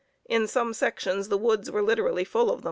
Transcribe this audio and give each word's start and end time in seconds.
In 0.25 0.47
some 0.47 0.73
sections 0.73 1.29
the 1.29 1.37
woods 1.37 1.69
were 1.69 1.83
literally 1.83 2.23
full 2.23 2.45
of 2.49 2.53
them. 2.55 2.59